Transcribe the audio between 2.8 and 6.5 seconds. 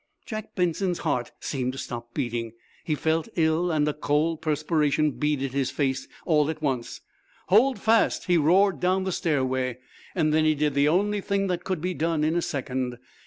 he felt ill, and a cold perspiration beaded his face all